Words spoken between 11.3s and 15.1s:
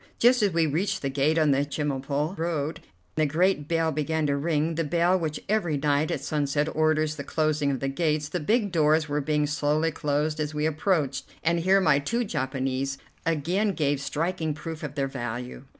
and here my two Japanese again gave striking proof of their